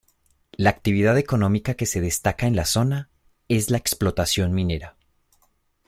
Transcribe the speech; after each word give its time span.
La 0.53 0.71
actividad 0.71 1.15
económica 1.19 1.75
que 1.75 1.85
se 1.85 2.01
destaca 2.01 2.47
en 2.47 2.55
la 2.55 2.65
zona, 2.65 3.11
es 3.49 3.69
la 3.69 3.77
explotación 3.77 4.51
minera. 4.51 4.97